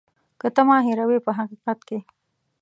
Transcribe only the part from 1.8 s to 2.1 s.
کې.